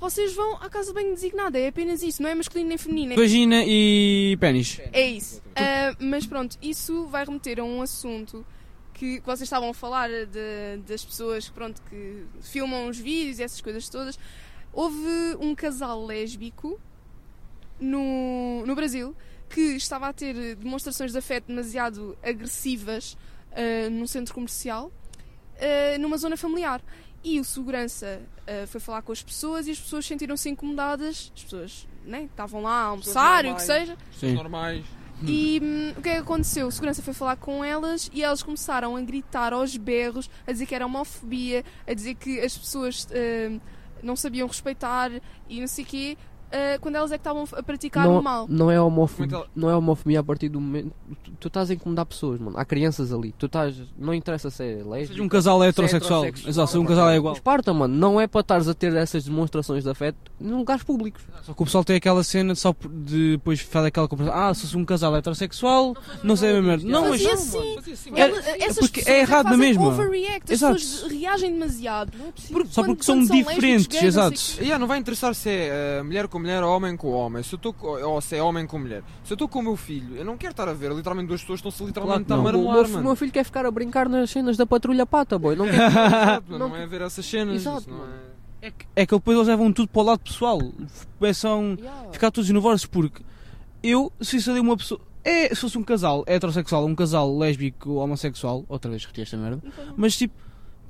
vocês 0.00 0.34
vão 0.34 0.56
à 0.56 0.68
casa 0.68 0.88
de 0.88 0.94
banho 0.94 1.14
designada. 1.14 1.58
É 1.58 1.68
apenas 1.68 2.02
isso. 2.02 2.20
Não 2.22 2.28
é 2.28 2.34
masculino 2.34 2.68
nem 2.68 2.76
feminino. 2.76 3.12
É 3.12 3.16
Vagina 3.16 3.62
e 3.64 4.36
pênis. 4.40 4.80
é 4.92 5.06
isso. 5.06 5.40
Ah, 5.56 5.94
mas 6.00 6.26
pronto, 6.26 6.58
isso 6.60 7.06
vai 7.06 7.24
remeter 7.24 7.60
a 7.60 7.64
um 7.64 7.80
assunto 7.80 8.44
que, 8.92 9.20
que 9.20 9.26
vocês 9.26 9.42
estavam 9.42 9.70
a 9.70 9.74
falar 9.74 10.08
de- 10.08 10.82
das 10.86 11.04
pessoas 11.04 11.48
pronto, 11.48 11.80
que 11.88 12.24
filmam 12.42 12.88
os 12.88 12.98
vídeos 12.98 13.38
e 13.38 13.42
essas 13.44 13.60
coisas 13.60 13.88
todas. 13.88 14.18
Houve 14.72 15.36
um 15.40 15.54
casal 15.54 16.04
lésbico 16.04 16.78
no, 17.80 18.64
no 18.66 18.74
Brasil 18.74 19.16
que 19.48 19.76
estava 19.76 20.08
a 20.08 20.12
ter 20.12 20.56
demonstrações 20.56 21.12
de 21.12 21.18
afeto 21.18 21.46
demasiado 21.46 22.16
agressivas 22.22 23.16
ah, 23.52 23.88
num 23.90 24.06
centro 24.06 24.34
comercial 24.34 24.90
eh, 25.56 25.98
numa 25.98 26.16
zona 26.16 26.36
familiar. 26.36 26.82
E 27.22 27.40
o 27.40 27.44
segurança 27.44 28.20
eh, 28.46 28.66
foi 28.66 28.80
falar 28.80 29.02
com 29.02 29.12
as 29.12 29.22
pessoas 29.22 29.66
e 29.66 29.70
as 29.70 29.80
pessoas 29.80 30.04
sentiram-se 30.04 30.48
incomodadas. 30.50 31.32
As 31.34 31.42
pessoas 31.44 31.88
né, 32.04 32.24
estavam 32.24 32.62
lá 32.62 32.82
a 32.82 32.84
almoçar 32.86 33.44
e 33.44 33.50
o 33.50 33.54
que 33.54 33.62
seja. 33.62 33.96
Sim. 34.18 34.34
normais. 34.34 34.84
E 35.22 35.60
hum, 35.62 35.94
o 35.96 36.02
que 36.02 36.08
é 36.08 36.14
que 36.14 36.18
aconteceu? 36.18 36.66
O 36.66 36.72
segurança 36.72 37.00
foi 37.00 37.14
falar 37.14 37.36
com 37.36 37.64
elas 37.64 38.10
e 38.12 38.22
elas 38.22 38.42
começaram 38.42 38.96
a 38.96 39.00
gritar 39.00 39.52
aos 39.52 39.76
berros, 39.76 40.28
a 40.46 40.52
dizer 40.52 40.66
que 40.66 40.74
era 40.74 40.84
homofobia, 40.84 41.64
a 41.86 41.94
dizer 41.94 42.14
que 42.16 42.40
as 42.40 42.58
pessoas 42.58 43.08
hum, 43.10 43.60
não 44.02 44.16
sabiam 44.16 44.46
respeitar 44.46 45.10
e 45.48 45.60
não 45.60 45.68
sei 45.68 45.84
o 45.84 45.86
quê, 45.86 46.18
ah, 46.52 46.78
quando 46.80 46.96
elas 46.96 47.10
é 47.12 47.16
que 47.16 47.20
estavam 47.20 47.44
a 47.52 47.62
praticar 47.62 48.06
não, 48.06 48.18
o 48.18 48.22
mal. 48.22 48.46
não 48.48 48.70
é 48.70 48.80
homofobia, 48.80 49.38
é 49.38 49.44
não 49.54 49.70
é 49.70 49.76
homofobia 49.76 50.20
a 50.20 50.22
partir 50.22 50.48
do 50.48 50.60
momento. 50.60 50.92
Tu, 51.22 51.30
tu 51.40 51.48
estás 51.48 51.70
a 51.70 51.74
incomodar 51.74 52.06
pessoas, 52.06 52.38
mano. 52.40 52.56
Há 52.58 52.64
crianças 52.64 53.12
ali. 53.12 53.32
Tu 53.38 53.46
estás. 53.46 53.76
Não 53.98 54.14
interessa 54.14 54.50
se 54.50 54.62
é 54.62 54.74
lésbico. 54.84 55.08
Seja 55.14 55.22
um 55.22 55.28
casal 55.28 55.62
heterossexual. 55.64 56.20
heterossexual. 56.24 56.50
Exato, 56.50 56.70
se 56.70 56.78
um 56.78 56.84
casal 56.84 57.10
é 57.10 57.16
igual. 57.16 57.34
Esparta, 57.34 57.72
mano. 57.74 57.94
Não 57.94 58.20
é 58.20 58.26
para 58.26 58.40
estares 58.40 58.68
a 58.68 58.74
ter 58.74 58.94
essas 58.94 59.24
demonstrações 59.24 59.84
de 59.84 59.90
afeto 59.90 60.16
em 60.40 60.50
lugares 60.50 60.82
públicos. 60.82 61.22
Só 61.42 61.52
que 61.54 61.62
o 61.62 61.64
pessoal 61.64 61.84
tem 61.84 61.96
aquela 61.96 62.22
cena 62.22 62.54
só 62.54 62.74
de 62.90 63.32
depois 63.32 63.60
faz 63.60 63.86
aquela 63.86 64.06
comparação. 64.08 64.38
Ah, 64.40 64.54
se 64.54 64.62
fosse 64.62 64.76
um 64.76 64.84
casal 64.84 65.14
heterossexual, 65.16 65.94
não 66.22 66.36
sei 66.36 66.50
a 66.50 66.52
mesma 66.54 66.68
merda. 66.68 66.84
Não, 66.88 67.08
mas. 67.08 67.22
Fazia 67.22 67.34
assim. 67.34 67.78
Assim, 67.78 68.10
Era- 68.14 68.32
Ela- 68.36 68.64
essas 68.64 68.78
porque 68.78 69.02
é 69.10 69.20
errado 69.20 69.46
na 69.50 69.56
mesma. 69.56 69.86
Overreact, 69.88 70.44
as 70.44 70.50
Exato. 70.50 70.74
pessoas 70.74 71.12
reagem 71.12 71.52
demasiado. 71.52 72.12
Só 72.36 72.82
Quando- 72.82 72.86
porque 72.86 73.02
são 73.04 73.18
quando 73.26 73.32
diferentes, 73.32 73.98
sei 73.98 74.08
exato. 74.08 74.34
Yeah, 74.58 74.78
não 74.78 74.86
vai 74.86 74.98
interessar 74.98 75.34
se 75.34 75.48
é 75.48 75.98
eh, 75.98 76.02
mulher 76.02 76.28
com 76.34 76.40
mulher 76.40 76.62
ou 76.62 76.76
homem 76.76 76.96
com 76.96 77.10
homem. 77.12 77.42
Se 77.42 77.54
eu 77.54 77.72
co- 77.72 77.98
ou 78.00 78.20
se 78.20 78.36
é 78.36 78.42
homem 78.42 78.66
com 78.66 78.78
mulher. 78.78 79.02
Se 79.22 79.32
eu 79.32 79.36
estou 79.36 79.48
com 79.48 79.60
o 79.60 79.62
meu 79.62 79.76
filho, 79.76 80.16
eu 80.16 80.24
não 80.24 80.36
quero 80.36 80.50
estar 80.50 80.68
a 80.68 80.72
ver 80.72 80.90
literalmente 80.92 81.28
duas 81.28 81.40
pessoas 81.40 81.60
estão-se 81.60 81.84
literalmente 81.84 82.24
Claro 82.26 82.40
a 82.48 82.52
não. 82.52 82.60
O 82.60 82.64
marmoar, 82.64 83.02
meu, 83.02 83.16
filho 83.16 83.32
quer 83.32 83.44
ficar 83.44 83.64
a 83.64 83.70
brincar 83.70 84.08
nas 84.08 84.30
cenas 84.30 84.56
da 84.56 84.66
patrulha 84.66 85.06
pata, 85.06 85.38
boy. 85.38 85.54
Não 85.56 85.66
quer. 85.66 85.74
Exato, 85.86 86.58
Não- 86.58 86.68
não, 86.70 86.76
é 86.76 86.86
ver 86.86 87.00
essas 87.02 87.24
cenas. 87.24 87.54
Exato, 87.56 87.78
isso 87.80 87.90
não 87.90 87.98
mano. 87.98 88.12
é- 88.60 88.66
É 88.66 88.70
que, 88.70 88.86
é 88.96 89.06
que 89.06 89.14
depois 89.14 89.36
eles 89.36 89.48
levam 89.48 89.72
tudo 89.72 89.88
para 89.88 90.00
o 90.02 90.04
lado 90.04 90.20
pessoal. 90.20 90.58
Começam 91.18 91.76
Yeah. 91.78 92.08
a 92.08 92.12
ficar 92.12 92.30
todos 92.30 92.48
nervosos 92.50 92.86
porque 92.86 93.22
eu, 93.82 94.12
se 94.20 94.36
isso 94.38 94.50
ali 94.50 94.60
uma 94.60 94.76
pessoa. 94.76 95.00
É, 95.22 95.48
se 95.54 95.56
fosse 95.56 95.78
um 95.78 95.82
casal 95.82 96.22
heterossexual, 96.26 96.84
um 96.84 96.94
casal 96.94 97.36
lésbico 97.38 97.90
ou 97.90 97.98
homossexual, 97.98 98.64
outra 98.68 98.90
vez 98.90 99.02
repeti 99.04 99.22
esta 99.22 99.36
merda, 99.38 99.62
mas 99.96 100.16
tipo, 100.16 100.34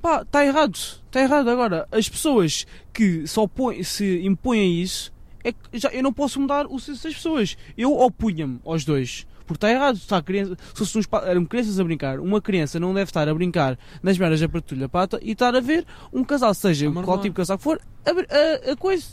pá, 0.01 0.23
está 0.23 0.45
errado, 0.45 0.75
está 0.75 1.21
errado. 1.21 1.49
Agora, 1.49 1.87
as 1.91 2.09
pessoas 2.09 2.65
que 2.91 3.25
só 3.27 3.47
põem, 3.47 3.81
se 3.83 4.21
impõem 4.25 4.81
isso, 4.81 5.13
é 5.45 5.51
que 5.53 5.79
já, 5.79 5.89
eu 5.89 6.03
não 6.03 6.11
posso 6.11 6.39
mudar 6.41 6.65
o 6.67 6.79
senso 6.79 7.03
das 7.03 7.13
pessoas. 7.13 7.55
Eu 7.77 7.93
opunha-me 7.97 8.59
aos 8.65 8.83
dois. 8.83 9.25
Porque 9.47 9.57
está 9.57 9.69
errado, 9.71 9.95
está 9.97 10.17
a 10.17 10.23
criança, 10.23 10.57
se 10.73 10.79
fosse 10.79 10.97
uns, 10.97 11.05
pa- 11.05 11.21
eram 11.27 11.45
crianças 11.45 11.79
a 11.79 11.83
brincar, 11.83 12.19
uma 12.19 12.41
criança 12.41 12.79
não 12.79 12.91
deve 12.95 13.09
estar 13.11 13.29
a 13.29 13.33
brincar 13.35 13.77
nas 14.01 14.17
merdas 14.17 14.39
da 14.39 14.49
patrulha 14.49 14.89
pata 14.89 15.19
e 15.21 15.33
estar 15.33 15.55
a 15.55 15.59
ver 15.59 15.85
um 16.11 16.23
casal, 16.23 16.51
seja 16.55 16.87
A 16.89 16.91
qual 16.91 16.95
marmar. 17.05 17.17
tipo 17.19 17.33
de 17.35 17.37
casal 17.37 17.55
que 17.59 17.63
for, 17.63 17.79
a, 18.03 18.09
a, 18.09 18.71
a 18.71 18.75
coisa, 18.75 19.05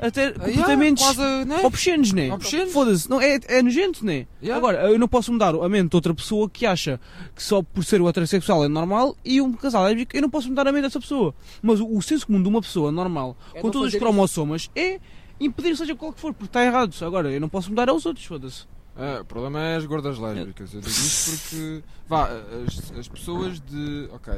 a 0.00 0.10
ter 0.10 0.34
Ah, 0.40 0.46
yeah, 0.48 0.50
comportamentos 0.50 1.04
quase, 1.04 1.44
né? 1.44 1.60
obscenos, 1.62 2.12
né? 2.12 2.32
Obscenos. 2.34 2.72
Foda-se, 2.72 3.08
não, 3.08 3.20
é, 3.20 3.38
é 3.46 3.62
nojento, 3.62 4.04
né? 4.04 4.26
Yeah. 4.42 4.56
Agora, 4.58 4.90
eu 4.90 4.98
não 4.98 5.06
posso 5.06 5.32
mudar 5.32 5.54
a 5.54 5.68
mente 5.68 5.90
de 5.90 5.96
outra 5.96 6.12
pessoa 6.12 6.50
que 6.50 6.66
acha 6.66 6.98
que 7.32 7.40
só 7.40 7.62
por 7.62 7.84
ser 7.84 8.00
o 8.02 8.08
heterossexual 8.08 8.64
é 8.64 8.68
normal 8.68 9.16
e 9.24 9.40
um 9.40 9.52
casal 9.52 9.84
lésbico, 9.84 10.16
eu 10.16 10.22
não 10.22 10.28
posso 10.30 10.48
mudar 10.48 10.66
a 10.66 10.72
mente 10.72 10.82
dessa 10.82 10.98
pessoa. 10.98 11.32
Mas 11.62 11.78
o, 11.78 11.86
o 11.96 12.02
senso 12.02 12.26
comum 12.26 12.42
de 12.42 12.48
uma 12.48 12.60
pessoa 12.60 12.90
normal, 12.90 13.36
É 13.54 13.60
com 13.60 13.70
todos 13.70 13.94
os 13.94 13.98
cromossomas, 14.00 14.68
é 14.74 14.98
impedir 15.40 15.76
seja 15.76 15.94
qual 15.94 16.12
que 16.12 16.20
for, 16.20 16.32
porque 16.32 16.46
está 16.46 16.64
errado. 16.64 16.94
Agora, 17.04 17.30
eu 17.30 17.40
não 17.40 17.48
posso 17.48 17.68
mudar 17.70 17.88
aos 17.88 18.06
outros, 18.06 18.24
foda-se. 18.26 18.64
É, 18.98 19.20
o 19.20 19.24
problema 19.26 19.60
é 19.60 19.76
as 19.76 19.84
gordas 19.84 20.18
lésbicas. 20.18 20.72
Eu 20.72 20.80
digo 20.80 20.90
isto 20.90 21.30
porque. 21.38 21.82
Vá, 22.08 22.28
as, 22.66 22.98
as 22.98 23.08
pessoas 23.08 23.60
de. 23.60 24.08
Ok, 24.12 24.32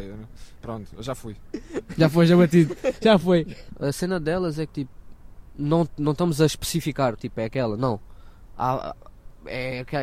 pronto, 0.61 0.91
já 1.01 1.15
fui. 1.15 1.37
Já 1.97 2.09
foi, 2.09 2.27
já 2.27 2.37
batido. 2.37 2.77
Já 3.01 3.17
foi. 3.19 3.47
A 3.79 3.93
cena 3.93 4.19
delas 4.19 4.59
é 4.59 4.67
que 4.67 4.73
tipo, 4.85 4.91
não, 5.57 5.89
não 5.97 6.11
estamos 6.13 6.41
a 6.41 6.47
especificar, 6.47 7.15
tipo, 7.17 7.39
é 7.41 7.45
aquela, 7.45 7.77
não. 7.77 8.01
Há- 8.57 8.97
é, 9.49 9.85
é, 9.91 9.95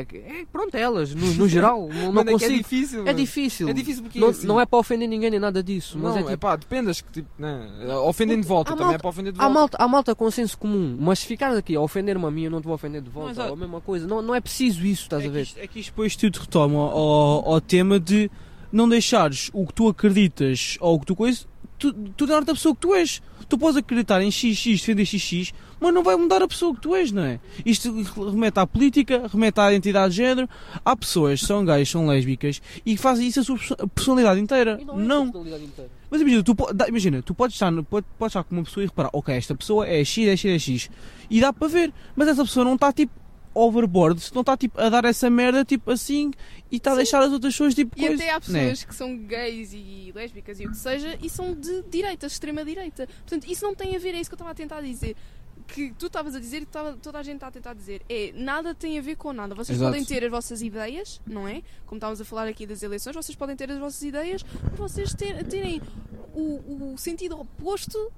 é 0.41 0.45
pronto, 0.51 0.75
elas, 0.75 1.13
no, 1.15 1.25
no 1.33 1.47
geral, 1.47 1.87
não, 1.93 2.11
não 2.11 2.21
é 2.21 2.25
é 2.25 2.31
consigo. 2.31 2.53
difícil. 2.57 3.07
É 3.07 3.13
difícil. 3.13 3.69
É 3.69 3.73
difícil 3.73 4.03
porque 4.03 4.19
Não, 4.19 4.29
assim, 4.29 4.47
não 4.47 4.59
é 4.59 4.65
para 4.65 4.79
ofender 4.79 5.07
ninguém 5.07 5.29
nem 5.31 5.39
nada 5.39 5.61
disso, 5.63 5.97
mas 5.99 6.11
Não, 6.13 6.17
é 6.17 6.21
é, 6.21 6.25
tipo. 6.25 6.37
pá, 6.39 6.55
dependas 6.55 7.01
que 7.01 7.11
tipo, 7.11 7.29
né? 7.37 7.69
Ofendem 8.03 8.39
de 8.41 8.47
volta, 8.47 8.71
Há 8.71 8.73
também 8.73 8.85
malta- 8.85 8.95
é 8.95 8.99
para 8.99 9.09
ofender 9.09 9.33
de 9.33 9.39
Há 9.39 9.43
volta. 9.43 9.53
malta, 9.59 9.77
há 9.79 9.87
malta 9.87 10.15
com 10.15 10.31
senso 10.31 10.57
comum, 10.57 10.97
mas 10.99 11.19
se 11.19 11.25
ficar 11.27 11.55
aqui 11.55 11.75
a 11.75 11.81
ofender-me 11.81 12.25
a 12.25 12.31
mim, 12.31 12.43
eu 12.43 12.51
não 12.51 12.59
te 12.61 12.65
vou 12.65 12.73
ofender 12.73 13.01
de 13.01 13.09
volta. 13.09 13.45
ou 13.47 13.53
a 13.53 13.55
mesma 13.55 13.79
coisa. 13.81 14.07
Não, 14.07 14.21
não 14.21 14.33
é 14.35 14.41
preciso 14.41 14.85
isso, 14.85 15.03
estás 15.03 15.23
é 15.23 15.27
a 15.27 15.29
ver? 15.29 15.41
isto, 15.43 15.59
é 15.59 15.67
que 15.67 15.79
isto 15.79 15.89
depois 15.91 16.15
tudo 16.15 16.37
retoma 16.39 16.79
ao, 16.79 17.53
ao 17.53 17.61
tema 17.61 17.99
de 17.99 18.29
não 18.71 18.89
deixares 18.89 19.49
o 19.53 19.65
que 19.65 19.73
tu 19.73 19.87
acreditas 19.87 20.77
ou 20.81 20.95
o 20.95 20.99
que 20.99 21.05
tu 21.05 21.15
coisas, 21.15 21.47
tu, 21.77 21.93
tu 21.93 22.25
dar-te 22.25 22.49
a 22.51 22.53
pessoa 22.53 22.73
que 22.75 22.81
tu 22.81 22.93
és. 22.95 23.21
Tu 23.47 23.57
podes 23.59 23.77
acreditar 23.77 24.21
em 24.23 24.31
XX, 24.31 24.65
defender 24.79 25.05
XX, 25.05 25.53
mas 25.85 25.93
não 25.93 26.03
vai 26.03 26.15
mudar 26.15 26.41
a 26.43 26.47
pessoa 26.47 26.73
que 26.75 26.81
tu 26.81 26.95
és, 26.95 27.11
não 27.11 27.23
é? 27.23 27.39
Isto 27.65 27.91
remete 28.31 28.59
à 28.59 28.67
política, 28.67 29.27
remete 29.31 29.59
à 29.59 29.71
identidade 29.71 30.11
de 30.11 30.17
género. 30.17 30.49
Há 30.83 30.95
pessoas 30.95 31.39
que 31.41 31.45
são 31.47 31.63
gays, 31.63 31.89
são 31.89 32.05
lésbicas 32.07 32.61
e 32.85 32.97
fazem 32.97 33.27
isso 33.27 33.39
a 33.39 33.43
sua 33.43 33.57
perso- 33.57 33.75
personalidade 33.93 34.39
inteira. 34.39 34.77
E 34.81 34.85
Não. 34.85 35.21
é 35.21 35.25
personalidade 35.25 35.63
inteira. 35.63 35.91
Mas 36.09 36.21
imagina, 36.21 36.43
tu, 36.43 36.55
imagina, 36.87 37.21
tu 37.21 37.33
podes 37.33 37.55
estar, 37.55 37.71
podes 37.83 38.05
estar 38.21 38.43
com 38.43 38.55
uma 38.55 38.63
pessoa 38.63 38.83
e 38.83 38.87
reparar, 38.87 39.09
ok, 39.13 39.35
esta 39.35 39.55
pessoa 39.55 39.87
é 39.87 40.03
X, 40.03 40.27
é 40.27 40.35
X, 40.37 40.45
é 40.51 40.59
X. 40.59 40.89
E 41.29 41.39
dá 41.41 41.51
para 41.53 41.67
ver, 41.67 41.93
mas 42.15 42.27
essa 42.27 42.43
pessoa 42.43 42.63
não 42.65 42.75
está 42.75 42.91
tipo 42.93 43.11
overboard, 43.57 44.21
não 44.33 44.41
está 44.41 44.57
tipo 44.57 44.79
a 44.81 44.89
dar 44.89 45.05
essa 45.05 45.29
merda 45.29 45.63
tipo 45.63 45.89
assim 45.89 46.31
e 46.69 46.75
está 46.75 46.91
a 46.91 46.95
deixar 46.95 47.21
as 47.21 47.31
outras 47.31 47.53
pessoas 47.53 47.73
tipo 47.73 47.97
E 47.97 48.05
coisa. 48.07 48.21
até 48.21 48.29
há 48.31 48.33
né? 48.33 48.39
pessoas 48.69 48.83
que 48.83 48.93
são 48.95 49.17
gays 49.17 49.71
e 49.73 50.11
lésbicas 50.13 50.59
e 50.59 50.65
o 50.65 50.71
que 50.71 50.77
seja 50.77 51.17
e 51.21 51.29
são 51.29 51.53
de 51.53 51.81
direita, 51.83 52.27
extrema-direita. 52.27 53.07
Portanto, 53.07 53.49
isso 53.49 53.63
não 53.63 53.73
tem 53.73 53.95
a 53.95 53.99
ver, 53.99 54.13
é 54.13 54.19
isso 54.19 54.29
que 54.29 54.33
eu 54.33 54.37
estava 54.37 54.51
a 54.51 54.55
tentar 54.55 54.81
dizer. 54.81 55.15
Que 55.67 55.91
tu 55.93 56.05
estavas 56.07 56.35
a 56.35 56.39
dizer 56.39 56.61
e 56.61 56.65
que 56.65 56.71
toda 57.01 57.17
a 57.19 57.23
gente 57.23 57.35
está 57.35 57.47
a 57.47 57.51
tentar 57.51 57.73
dizer. 57.73 58.03
É, 58.07 58.31
nada 58.35 58.75
tem 58.75 58.99
a 58.99 59.01
ver 59.01 59.15
com 59.15 59.33
nada. 59.33 59.55
Vocês 59.55 59.77
Exato. 59.77 59.91
podem 59.91 60.05
ter 60.05 60.23
as 60.23 60.29
vossas 60.29 60.61
ideias, 60.61 61.19
não 61.25 61.47
é? 61.47 61.63
Como 61.85 61.97
estávamos 61.97 62.21
a 62.21 62.25
falar 62.25 62.47
aqui 62.47 62.67
das 62.67 62.83
eleições, 62.83 63.15
vocês 63.15 63.35
podem 63.35 63.55
ter 63.55 63.71
as 63.71 63.79
vossas 63.79 64.01
ideias, 64.03 64.43
mas 64.63 64.77
vocês 64.77 65.13
ter- 65.13 65.43
terem 65.47 65.81
o, 66.33 66.93
o 66.93 66.97
sentido 66.97 67.39
oposto 67.39 68.11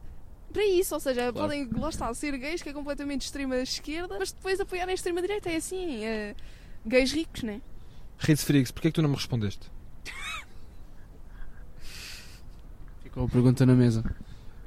para 0.52 0.66
isso. 0.66 0.94
Ou 0.94 1.00
seja, 1.00 1.32
podem, 1.32 1.70
lá 1.72 1.90
está, 1.90 2.14
ser 2.14 2.38
gays, 2.38 2.62
que 2.62 2.70
é 2.70 2.74
completamente 2.74 3.22
extrema-esquerda, 3.22 4.18
mas 4.20 4.32
depois 4.34 4.60
apoiarem 4.60 4.92
a 4.92 4.96
extrema-direita. 4.96 5.50
É 5.50 5.56
assim, 5.56 6.04
é, 6.04 6.36
gays 6.86 7.14
ricos, 7.14 7.44
não 7.44 7.54
é? 7.54 7.62
Rede 8.20 8.42
Friggs, 8.44 8.74
porquê 8.74 8.90
é 8.90 8.92
que 8.92 8.96
tu 8.96 9.02
não 9.02 9.10
me 9.10 9.16
respondeste? 9.16 9.70
Ficou 13.04 13.26
a 13.26 13.30
pergunta 13.30 13.66
na 13.66 13.74
mesa. 13.74 14.04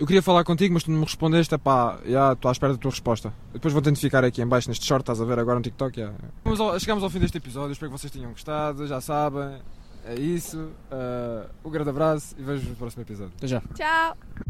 Eu 0.00 0.07
queria 0.07 0.23
falar 0.23 0.42
contigo, 0.45 0.73
mas 0.73 0.83
tu 0.83 0.90
não 0.90 0.99
me 0.99 1.04
respondeste. 1.04 1.54
Epá, 1.54 1.99
já 2.07 2.33
estou 2.33 2.49
à 2.49 2.52
espera 2.52 2.73
da 2.73 2.78
tua 2.78 2.90
resposta. 2.90 3.28
Eu 3.52 3.54
depois 3.61 3.73
vou 3.75 3.83
identificar 3.83 4.25
aqui 4.25 4.40
em 4.40 4.47
baixo 4.47 4.66
neste 4.69 4.87
short, 4.87 5.02
estás 5.02 5.21
a 5.21 5.25
ver 5.26 5.38
agora 5.38 5.57
no 5.59 5.62
TikTok. 5.62 6.00
já. 6.00 6.11
Ao- 6.45 6.80
chegamos 6.80 7.04
ao 7.04 7.11
fim 7.11 7.19
deste 7.19 7.37
episódio, 7.37 7.73
espero 7.73 7.92
que 7.92 7.99
vocês 7.99 8.11
tenham 8.11 8.30
gostado, 8.30 8.87
já 8.87 8.99
sabem. 9.00 9.59
É 10.07 10.14
isso. 10.14 10.57
Uh, 10.90 11.47
um 11.62 11.71
grande 11.71 11.90
abraço 11.90 12.35
e 12.38 12.42
vejo-vos 12.42 12.71
no 12.71 12.76
próximo 12.76 13.02
episódio. 13.02 13.33
Até 13.37 13.47
já. 13.47 13.61
Tchau! 13.75 14.50